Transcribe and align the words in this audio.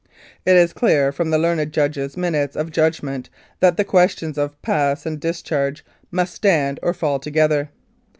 "It 0.47 0.55
is 0.55 0.73
clear 0.73 1.11
from 1.11 1.29
the 1.29 1.37
learned 1.37 1.71
Judge's 1.71 2.17
minutes 2.17 2.55
of 2.55 2.71
judgment 2.71 3.29
that 3.59 3.77
the 3.77 3.83
questions 3.83 4.35
of' 4.35 4.59
Pass' 4.63 5.05
and' 5.05 5.19
Discharge' 5.19 5.85
must 6.19 6.33
stand 6.33 6.79
or 6.81 6.95
fall 6.95 7.19
together. 7.19 7.69